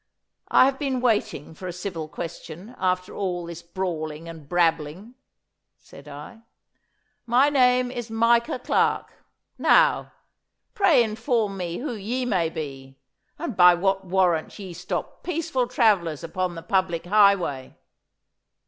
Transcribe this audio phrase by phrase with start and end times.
[0.47, 5.13] 'I have been waiting for a civil question after all this brawling and brabbling,'
[5.77, 6.39] said I.
[7.27, 9.13] 'My name is Micah Clarke.
[9.59, 10.11] Now,
[10.73, 12.97] pray inform me who ye may be,
[13.37, 17.77] and by what warrant ye stop peaceful travellers upon the public highway?